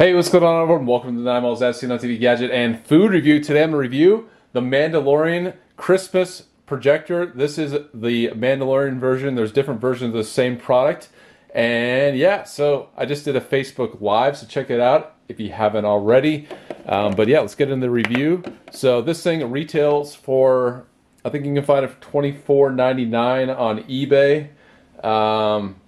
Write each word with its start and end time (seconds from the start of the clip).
Hey, 0.00 0.14
what's 0.14 0.30
going 0.30 0.44
on 0.44 0.62
everyone? 0.62 0.86
Welcome 0.86 1.14
to 1.14 1.22
the 1.22 1.30
9 1.30 1.42
Malls 1.42 1.60
on 1.60 1.74
TV 1.74 2.18
Gadget 2.18 2.50
and 2.50 2.82
Food 2.86 3.10
Review. 3.10 3.38
Today 3.38 3.62
I'm 3.62 3.72
going 3.72 3.82
to 3.82 3.86
review 3.86 4.30
the 4.54 4.62
Mandalorian 4.62 5.54
Christmas 5.76 6.44
projector. 6.64 7.26
This 7.26 7.58
is 7.58 7.72
the 7.92 8.28
Mandalorian 8.28 8.98
version. 8.98 9.34
There's 9.34 9.52
different 9.52 9.78
versions 9.78 10.14
of 10.14 10.14
the 10.14 10.24
same 10.24 10.56
product. 10.56 11.10
And 11.54 12.16
yeah, 12.16 12.44
so 12.44 12.88
I 12.96 13.04
just 13.04 13.26
did 13.26 13.36
a 13.36 13.42
Facebook 13.42 14.00
Live, 14.00 14.38
so 14.38 14.46
check 14.46 14.70
it 14.70 14.80
out 14.80 15.16
if 15.28 15.38
you 15.38 15.52
haven't 15.52 15.84
already. 15.84 16.48
Um, 16.86 17.14
but 17.14 17.28
yeah, 17.28 17.40
let's 17.40 17.54
get 17.54 17.68
into 17.68 17.84
the 17.84 17.90
review. 17.90 18.42
So 18.72 19.02
this 19.02 19.22
thing 19.22 19.50
retails 19.50 20.14
for, 20.14 20.86
I 21.26 21.28
think 21.28 21.44
you 21.44 21.52
can 21.52 21.62
find 21.62 21.84
it 21.84 21.90
for 21.90 22.22
$24.99 22.22 23.54
on 23.54 23.82
eBay. 23.82 24.48
Um, 25.04 25.79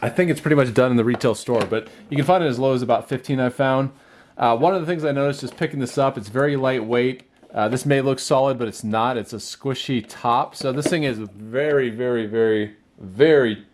I 0.00 0.08
think 0.08 0.30
it's 0.30 0.40
pretty 0.40 0.56
much 0.56 0.72
done 0.74 0.90
in 0.90 0.96
the 0.96 1.04
retail 1.04 1.34
store, 1.34 1.64
but 1.64 1.88
you 2.10 2.16
can 2.16 2.24
find 2.24 2.44
it 2.44 2.46
as 2.46 2.58
low 2.58 2.74
as 2.74 2.82
about 2.82 3.08
15 3.08 3.40
I 3.40 3.48
found. 3.48 3.90
Uh, 4.36 4.56
one 4.56 4.74
of 4.74 4.80
the 4.80 4.86
things 4.86 5.04
I 5.04 5.12
noticed 5.12 5.40
just 5.40 5.56
picking 5.56 5.80
this 5.80 5.98
up, 5.98 6.16
it's 6.16 6.28
very 6.28 6.56
lightweight. 6.56 7.24
Uh, 7.52 7.68
this 7.68 7.84
may 7.84 8.00
look 8.00 8.18
solid, 8.18 8.58
but 8.58 8.68
it's 8.68 8.84
not. 8.84 9.16
It's 9.16 9.32
a 9.32 9.36
squishy 9.36 10.04
top. 10.06 10.54
So 10.54 10.72
this 10.72 10.86
thing 10.86 11.02
is 11.02 11.18
very, 11.18 11.90
very, 11.90 12.26
very, 12.26 12.76
very 13.00 13.66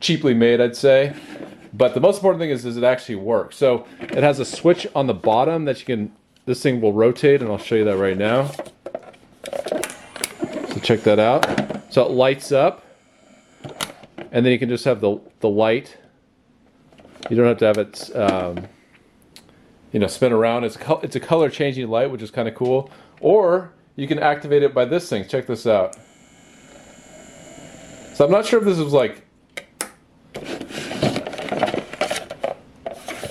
cheaply 0.00 0.34
made, 0.34 0.60
I'd 0.60 0.76
say. 0.76 1.14
But 1.72 1.94
the 1.94 2.00
most 2.00 2.16
important 2.16 2.40
thing 2.40 2.50
is, 2.50 2.62
does 2.62 2.76
it 2.76 2.84
actually 2.84 3.16
work? 3.16 3.52
So 3.52 3.86
it 4.00 4.22
has 4.22 4.38
a 4.38 4.44
switch 4.44 4.86
on 4.94 5.08
the 5.08 5.14
bottom 5.14 5.64
that 5.64 5.80
you 5.80 5.86
can, 5.86 6.12
this 6.44 6.62
thing 6.62 6.80
will 6.80 6.92
rotate, 6.92 7.42
and 7.42 7.50
I'll 7.50 7.58
show 7.58 7.74
you 7.74 7.84
that 7.84 7.96
right 7.96 8.16
now. 8.16 8.52
So 10.68 10.80
check 10.80 11.00
that 11.00 11.18
out. 11.18 11.92
So 11.92 12.04
it 12.04 12.10
lights 12.10 12.52
up 12.52 12.83
and 14.34 14.44
then 14.44 14.52
you 14.52 14.58
can 14.58 14.68
just 14.68 14.84
have 14.84 15.00
the 15.00 15.18
the 15.40 15.48
light. 15.48 15.96
You 17.30 17.36
don't 17.36 17.46
have 17.46 17.58
to 17.58 17.66
have 17.66 17.78
it, 17.78 18.14
um, 18.14 18.66
you 19.92 20.00
know, 20.00 20.08
spin 20.08 20.32
around. 20.32 20.64
It's 20.64 20.76
it's 21.02 21.16
a 21.16 21.20
color 21.20 21.48
changing 21.48 21.88
light, 21.88 22.10
which 22.10 22.20
is 22.20 22.30
kind 22.32 22.48
of 22.48 22.54
cool. 22.54 22.90
Or 23.20 23.72
you 23.94 24.08
can 24.08 24.18
activate 24.18 24.64
it 24.64 24.74
by 24.74 24.84
this 24.86 25.08
thing. 25.08 25.26
Check 25.26 25.46
this 25.46 25.66
out. 25.66 25.96
So 28.14 28.24
I'm 28.24 28.30
not 28.30 28.44
sure 28.44 28.58
if 28.58 28.64
this 28.64 28.78
is 28.78 28.92
like, 28.92 29.22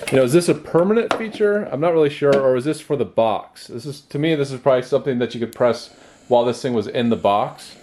you 0.09 0.17
know, 0.17 0.23
is 0.23 0.31
this 0.31 0.47
a 0.47 0.55
permanent 0.55 1.13
feature? 1.17 1.65
I'm 1.65 1.81
not 1.81 1.93
really 1.93 2.09
sure, 2.09 2.33
or 2.33 2.55
is 2.55 2.63
this 2.63 2.79
for 2.79 2.95
the 2.95 3.05
box? 3.05 3.67
This 3.67 3.85
is 3.85 3.99
to 4.01 4.17
me, 4.17 4.35
this 4.35 4.51
is 4.51 4.59
probably 4.61 4.83
something 4.83 5.19
that 5.19 5.33
you 5.33 5.41
could 5.41 5.53
press 5.53 5.93
while 6.29 6.45
this 6.45 6.61
thing 6.61 6.73
was 6.73 6.87
in 6.87 7.09
the 7.09 7.17
box. 7.17 7.75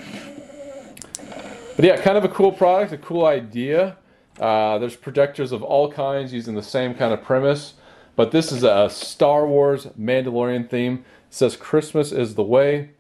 But 1.81 1.87
yeah, 1.87 1.97
kind 1.97 2.19
of 2.19 2.25
a 2.25 2.29
cool 2.29 2.53
product, 2.53 2.93
a 2.93 2.99
cool 2.99 3.25
idea. 3.25 3.97
Uh, 4.39 4.77
there's 4.77 4.97
projectors 4.97 5.51
of 5.51 5.63
all 5.63 5.91
kinds 5.91 6.31
using 6.31 6.55
the 6.55 6.63
same 6.63 6.93
kind 6.93 7.11
of 7.11 7.23
premise. 7.23 7.73
But 8.17 8.33
this 8.33 8.53
is 8.53 8.65
a 8.65 8.91
Star 8.91 9.47
Wars 9.47 9.87
Mandalorian 9.99 10.69
theme. 10.69 11.07
It 11.31 11.35
says 11.35 11.57
Christmas 11.57 12.13
is 12.13 12.35
the 12.35 12.43
way. 12.43 12.91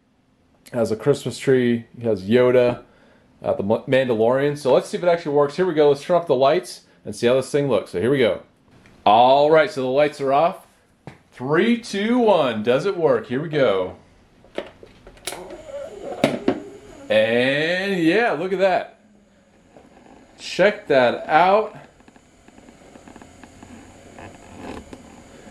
It 0.68 0.72
has 0.72 0.90
a 0.90 0.96
Christmas 0.96 1.36
tree. 1.36 1.88
It 1.98 2.04
has 2.04 2.22
Yoda, 2.22 2.84
uh, 3.42 3.52
the 3.52 3.64
Mandalorian. 3.64 4.56
So 4.56 4.72
let's 4.72 4.88
see 4.88 4.96
if 4.96 5.02
it 5.02 5.10
actually 5.10 5.34
works. 5.34 5.56
Here 5.56 5.66
we 5.66 5.74
go. 5.74 5.90
Let's 5.90 6.02
turn 6.02 6.16
off 6.16 6.26
the 6.26 6.34
lights 6.34 6.84
and 7.04 7.14
see 7.14 7.26
how 7.26 7.34
this 7.34 7.50
thing 7.50 7.68
looks. 7.68 7.90
So 7.90 8.00
here 8.00 8.10
we 8.10 8.16
go. 8.16 8.44
All 9.04 9.50
right, 9.50 9.70
so 9.70 9.82
the 9.82 9.88
lights 9.88 10.22
are 10.22 10.32
off. 10.32 10.66
Three, 11.32 11.76
two, 11.76 12.18
one. 12.18 12.62
Does 12.62 12.86
it 12.86 12.96
work? 12.96 13.26
Here 13.26 13.42
we 13.42 13.50
go. 13.50 13.98
And 17.10 17.49
yeah, 18.00 18.32
look 18.32 18.52
at 18.52 18.58
that. 18.58 18.98
Check 20.38 20.86
that 20.88 21.26
out. 21.28 21.76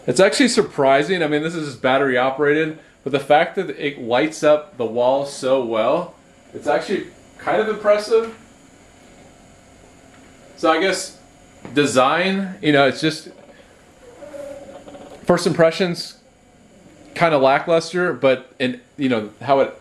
It's 0.07 0.19
actually 0.19 0.47
surprising. 0.47 1.21
I 1.21 1.27
mean, 1.27 1.43
this 1.43 1.53
is 1.53 1.75
battery 1.75 2.17
operated, 2.17 2.79
but 3.03 3.11
the 3.11 3.19
fact 3.19 3.55
that 3.55 3.69
it 3.69 4.01
lights 4.01 4.43
up 4.43 4.77
the 4.77 4.85
wall 4.85 5.25
so 5.25 5.63
well, 5.63 6.15
it's 6.53 6.65
actually 6.65 7.07
kind 7.37 7.61
of 7.61 7.69
impressive. 7.69 8.35
So 10.57 10.71
I 10.71 10.79
guess 10.79 11.19
design, 11.73 12.57
you 12.61 12.71
know, 12.71 12.87
it's 12.87 13.01
just 13.01 13.29
first 15.25 15.45
impressions 15.45 16.19
kind 17.13 17.35
of 17.35 17.41
lackluster, 17.41 18.13
but 18.13 18.51
in 18.59 18.81
you 18.97 19.09
know 19.09 19.29
how 19.41 19.59
it 19.59 19.79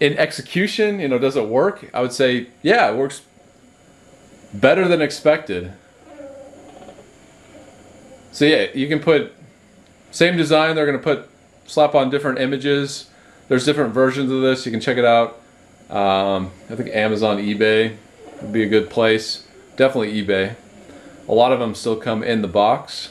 in 0.00 0.16
execution, 0.16 0.98
you 0.98 1.08
know, 1.08 1.18
does 1.18 1.36
it 1.36 1.46
work? 1.46 1.88
I 1.92 2.00
would 2.00 2.12
say, 2.12 2.48
yeah, 2.62 2.90
it 2.90 2.96
works 2.96 3.22
better 4.52 4.88
than 4.88 5.02
expected. 5.02 5.72
So 8.32 8.46
yeah, 8.46 8.68
you 8.74 8.88
can 8.88 9.00
put 9.00 9.32
same 10.10 10.36
design. 10.36 10.74
They're 10.74 10.86
going 10.86 10.98
to 10.98 11.04
put 11.04 11.28
slap 11.66 11.94
on 11.94 12.10
different 12.10 12.38
images. 12.38 13.10
There's 13.48 13.64
different 13.64 13.92
versions 13.92 14.30
of 14.30 14.40
this. 14.40 14.64
You 14.64 14.72
can 14.72 14.80
check 14.80 14.96
it 14.96 15.04
out. 15.04 15.40
Um, 15.90 16.52
I 16.70 16.76
think 16.76 16.90
Amazon, 16.90 17.38
eBay 17.38 17.96
would 18.40 18.52
be 18.52 18.62
a 18.62 18.68
good 18.68 18.88
place. 18.90 19.46
Definitely 19.76 20.22
eBay. 20.22 20.54
A 21.28 21.34
lot 21.34 21.52
of 21.52 21.58
them 21.58 21.74
still 21.74 21.96
come 21.96 22.22
in 22.22 22.42
the 22.42 22.48
box. 22.48 23.10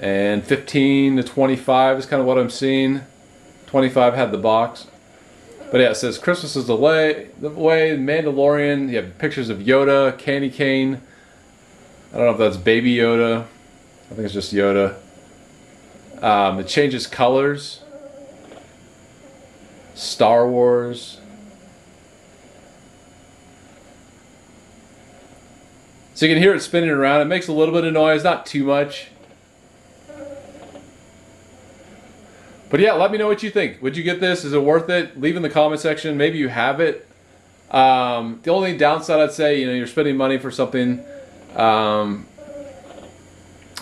And 0.00 0.44
15 0.44 1.16
to 1.16 1.22
25 1.22 1.98
is 1.98 2.06
kind 2.06 2.20
of 2.20 2.26
what 2.26 2.38
I'm 2.38 2.50
seeing. 2.50 3.02
25 3.66 4.14
had 4.14 4.32
the 4.32 4.38
box. 4.38 4.86
But 5.72 5.80
yeah, 5.80 5.88
it 5.92 5.94
says 5.94 6.18
Christmas 6.18 6.54
is 6.54 6.66
the 6.66 6.76
way, 6.76 7.30
the 7.40 7.48
way, 7.48 7.96
Mandalorian. 7.96 8.90
You 8.90 8.96
have 8.96 9.16
pictures 9.16 9.48
of 9.48 9.60
Yoda, 9.60 10.18
candy 10.18 10.50
cane. 10.50 11.00
I 12.12 12.18
don't 12.18 12.26
know 12.26 12.32
if 12.32 12.38
that's 12.38 12.58
baby 12.58 12.94
Yoda. 12.94 13.46
I 14.10 14.14
think 14.14 14.26
it's 14.26 14.34
just 14.34 14.52
Yoda. 14.52 14.96
Um, 16.22 16.60
it 16.60 16.68
changes 16.68 17.06
colors. 17.06 17.82
Star 19.94 20.46
Wars. 20.46 21.22
So 26.12 26.26
you 26.26 26.34
can 26.34 26.42
hear 26.42 26.54
it 26.54 26.60
spinning 26.60 26.90
around. 26.90 27.22
It 27.22 27.26
makes 27.28 27.48
a 27.48 27.52
little 27.52 27.72
bit 27.72 27.84
of 27.84 27.94
noise, 27.94 28.22
not 28.22 28.44
too 28.44 28.64
much. 28.64 29.08
But 32.72 32.80
yeah, 32.80 32.94
let 32.94 33.12
me 33.12 33.18
know 33.18 33.28
what 33.28 33.42
you 33.42 33.50
think. 33.50 33.82
Would 33.82 33.98
you 33.98 34.02
get 34.02 34.18
this? 34.18 34.46
Is 34.46 34.54
it 34.54 34.62
worth 34.62 34.88
it? 34.88 35.20
Leave 35.20 35.36
in 35.36 35.42
the 35.42 35.50
comment 35.50 35.82
section. 35.82 36.16
Maybe 36.16 36.38
you 36.38 36.48
have 36.48 36.80
it. 36.80 37.06
Um, 37.70 38.40
the 38.44 38.50
only 38.50 38.78
downside 38.78 39.20
I'd 39.20 39.32
say, 39.32 39.60
you 39.60 39.66
know, 39.66 39.74
you're 39.74 39.86
spending 39.86 40.16
money 40.16 40.38
for 40.38 40.50
something 40.50 41.04
um, 41.54 42.26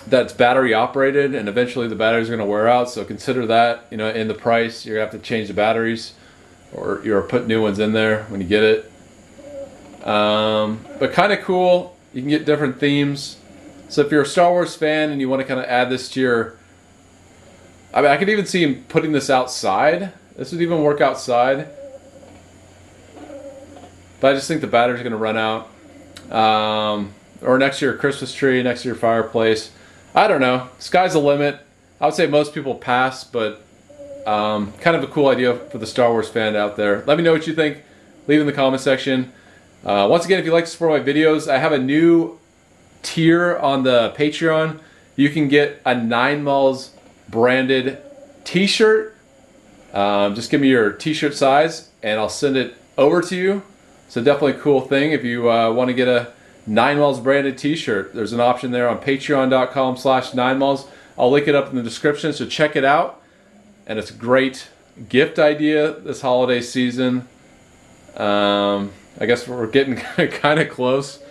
that's 0.08 0.32
battery 0.32 0.74
operated, 0.74 1.36
and 1.36 1.48
eventually 1.48 1.86
the 1.86 1.94
batteries 1.94 2.28
are 2.30 2.36
going 2.36 2.44
to 2.44 2.50
wear 2.50 2.66
out. 2.66 2.90
So 2.90 3.04
consider 3.04 3.46
that, 3.46 3.86
you 3.92 3.96
know, 3.96 4.10
in 4.10 4.26
the 4.26 4.34
price. 4.34 4.84
You're 4.84 4.96
going 4.96 5.08
to 5.08 5.12
have 5.12 5.22
to 5.22 5.24
change 5.24 5.46
the 5.46 5.54
batteries, 5.54 6.14
or 6.72 7.00
you're 7.04 7.22
put 7.22 7.46
new 7.46 7.62
ones 7.62 7.78
in 7.78 7.92
there 7.92 8.24
when 8.24 8.40
you 8.40 8.48
get 8.48 8.64
it. 8.64 10.04
Um, 10.04 10.84
but 10.98 11.12
kind 11.12 11.32
of 11.32 11.42
cool. 11.42 11.96
You 12.12 12.22
can 12.22 12.30
get 12.30 12.44
different 12.44 12.80
themes. 12.80 13.36
So 13.88 14.02
if 14.02 14.10
you're 14.10 14.22
a 14.22 14.26
Star 14.26 14.50
Wars 14.50 14.74
fan 14.74 15.10
and 15.10 15.20
you 15.20 15.28
want 15.28 15.42
to 15.42 15.46
kind 15.46 15.60
of 15.60 15.66
add 15.66 15.90
this 15.90 16.08
to 16.10 16.20
your 16.20 16.59
I 17.92 18.02
mean, 18.02 18.10
I 18.10 18.16
could 18.16 18.28
even 18.28 18.46
see 18.46 18.62
him 18.62 18.84
putting 18.88 19.12
this 19.12 19.30
outside. 19.30 20.12
This 20.36 20.52
would 20.52 20.62
even 20.62 20.82
work 20.82 21.00
outside. 21.00 21.68
But 24.20 24.32
I 24.32 24.34
just 24.34 24.46
think 24.46 24.60
the 24.60 24.66
battery's 24.66 25.00
going 25.00 25.12
to 25.12 25.18
run 25.18 25.36
out. 25.36 25.68
Um, 26.30 27.14
or 27.42 27.58
next 27.58 27.80
to 27.80 27.86
your 27.86 27.96
Christmas 27.96 28.32
tree, 28.32 28.62
next 28.62 28.82
to 28.82 28.88
your 28.88 28.96
fireplace. 28.96 29.72
I 30.14 30.28
don't 30.28 30.40
know. 30.40 30.68
Sky's 30.78 31.14
the 31.14 31.20
limit. 31.20 31.60
I 32.00 32.06
would 32.06 32.14
say 32.14 32.26
most 32.26 32.54
people 32.54 32.74
pass, 32.74 33.24
but 33.24 33.62
um, 34.26 34.72
kind 34.80 34.96
of 34.96 35.02
a 35.02 35.06
cool 35.06 35.28
idea 35.28 35.54
for 35.54 35.78
the 35.78 35.86
Star 35.86 36.10
Wars 36.10 36.28
fan 36.28 36.54
out 36.54 36.76
there. 36.76 37.02
Let 37.06 37.16
me 37.16 37.24
know 37.24 37.32
what 37.32 37.46
you 37.46 37.54
think. 37.54 37.82
Leave 38.26 38.40
in 38.40 38.46
the 38.46 38.52
comment 38.52 38.82
section. 38.82 39.32
Uh, 39.84 40.06
once 40.10 40.24
again, 40.24 40.38
if 40.38 40.44
you 40.44 40.52
like 40.52 40.64
to 40.64 40.70
support 40.70 41.04
my 41.04 41.12
videos, 41.12 41.48
I 41.48 41.58
have 41.58 41.72
a 41.72 41.78
new 41.78 42.38
tier 43.02 43.56
on 43.56 43.82
the 43.82 44.14
Patreon. 44.16 44.78
You 45.16 45.30
can 45.30 45.48
get 45.48 45.80
a 45.84 45.94
9 45.94 46.44
Malls 46.44 46.92
branded 47.30 47.98
t-shirt. 48.44 49.16
Um, 49.92 50.34
just 50.34 50.50
give 50.50 50.60
me 50.60 50.68
your 50.68 50.92
t-shirt 50.92 51.34
size 51.34 51.90
and 52.02 52.18
I'll 52.18 52.28
send 52.28 52.56
it 52.56 52.74
over 52.96 53.20
to 53.22 53.36
you. 53.36 53.62
So 54.08 54.22
definitely 54.22 54.60
cool 54.60 54.80
thing 54.80 55.12
if 55.12 55.24
you 55.24 55.50
uh, 55.50 55.72
want 55.72 55.88
to 55.88 55.94
get 55.94 56.08
a 56.08 56.32
Nine 56.66 56.98
Malls 56.98 57.20
branded 57.20 57.58
t-shirt. 57.58 58.14
There's 58.14 58.32
an 58.32 58.40
option 58.40 58.70
there 58.70 58.88
on 58.88 58.98
patreon.com 58.98 59.96
slash 59.96 60.34
nine 60.34 60.58
malls. 60.58 60.86
I'll 61.18 61.30
link 61.30 61.48
it 61.48 61.54
up 61.54 61.70
in 61.70 61.76
the 61.76 61.82
description, 61.82 62.32
so 62.32 62.46
check 62.46 62.76
it 62.76 62.84
out. 62.84 63.20
And 63.86 63.98
it's 63.98 64.10
a 64.10 64.14
great 64.14 64.68
gift 65.08 65.38
idea 65.38 65.92
this 65.92 66.20
holiday 66.20 66.60
season. 66.60 67.28
Um, 68.16 68.92
I 69.18 69.26
guess 69.26 69.48
we're 69.48 69.66
getting 69.66 69.96
kind 70.30 70.60
of 70.60 70.68
close. 70.68 71.22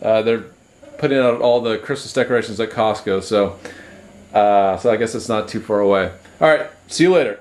Uh, 0.00 0.22
they're 0.22 0.44
putting 0.98 1.18
out 1.18 1.40
all 1.40 1.60
the 1.60 1.78
Christmas 1.78 2.12
decorations 2.12 2.60
at 2.60 2.70
Costco, 2.70 3.22
so 3.22 3.58
uh, 4.32 4.76
so 4.78 4.90
I 4.90 4.96
guess 4.96 5.14
it's 5.14 5.28
not 5.28 5.48
too 5.48 5.60
far 5.60 5.80
away. 5.80 6.12
All 6.40 6.48
right, 6.48 6.66
see 6.88 7.04
you 7.04 7.12
later. 7.12 7.38